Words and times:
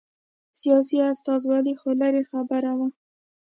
سیاسي 0.61 0.97
استازولي 1.13 1.73
خو 1.79 1.89
لرې 2.01 2.23
خبره 2.29 2.71
وه 2.77 2.87